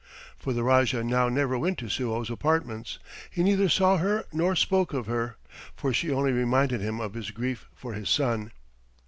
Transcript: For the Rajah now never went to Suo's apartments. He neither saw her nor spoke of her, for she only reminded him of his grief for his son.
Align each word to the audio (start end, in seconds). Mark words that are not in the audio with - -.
For 0.39 0.51
the 0.51 0.63
Rajah 0.63 1.03
now 1.03 1.29
never 1.29 1.59
went 1.59 1.77
to 1.77 1.87
Suo's 1.87 2.31
apartments. 2.31 2.97
He 3.29 3.43
neither 3.43 3.69
saw 3.69 3.97
her 3.97 4.25
nor 4.33 4.55
spoke 4.55 4.93
of 4.93 5.05
her, 5.05 5.37
for 5.75 5.93
she 5.93 6.09
only 6.11 6.31
reminded 6.31 6.81
him 6.81 6.99
of 6.99 7.13
his 7.13 7.29
grief 7.29 7.67
for 7.75 7.93
his 7.93 8.09
son. 8.09 8.49